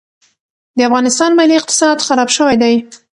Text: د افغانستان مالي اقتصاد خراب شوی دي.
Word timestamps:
د 0.77 0.79
افغانستان 0.89 1.31
مالي 1.37 1.55
اقتصاد 1.59 1.97
خراب 2.07 2.29
شوی 2.37 2.55
دي. 2.61 2.75